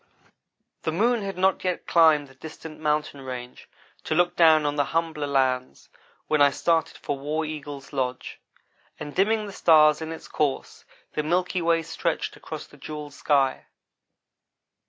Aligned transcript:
The 0.81 0.91
moon 0.91 1.21
had 1.21 1.37
not 1.37 1.63
yet 1.63 1.85
climbed 1.85 2.27
the 2.27 2.33
distant 2.33 2.79
mountain 2.79 3.21
range 3.21 3.69
to 4.05 4.15
look 4.15 4.35
down 4.35 4.65
on 4.65 4.75
the 4.75 4.85
humbler 4.97 5.27
lands 5.27 5.89
when 6.25 6.41
I 6.41 6.49
started 6.49 6.97
for 6.97 7.19
War 7.19 7.45
Eagle's 7.45 7.93
lodge; 7.93 8.39
and 8.99 9.13
dimming 9.13 9.45
the 9.45 9.51
stars 9.51 10.01
in 10.01 10.11
its 10.11 10.27
course, 10.27 10.85
the 11.13 11.21
milky 11.21 11.61
way 11.61 11.83
stretched 11.83 12.35
across 12.35 12.65
the 12.65 12.77
jewelled 12.77 13.13
sky. 13.13 13.67